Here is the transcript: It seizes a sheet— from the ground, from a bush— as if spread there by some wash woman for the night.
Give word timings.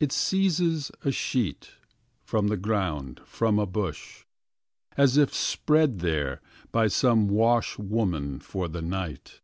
It 0.00 0.10
seizes 0.10 0.90
a 1.04 1.12
sheet— 1.12 1.68
from 2.24 2.48
the 2.48 2.56
ground, 2.56 3.20
from 3.24 3.60
a 3.60 3.64
bush— 3.64 4.24
as 4.96 5.16
if 5.16 5.32
spread 5.32 6.00
there 6.00 6.40
by 6.72 6.88
some 6.88 7.28
wash 7.28 7.78
woman 7.78 8.40
for 8.40 8.66
the 8.66 8.82
night. 8.82 9.40